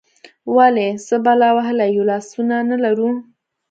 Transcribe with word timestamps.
ولې، 0.55 0.87
څه 1.05 1.15
بلا 1.25 1.49
وهلي 1.57 1.87
یو، 1.95 2.03
لاسونه 2.11 2.55
نه 2.69 2.77
لرو؟ 2.83 3.09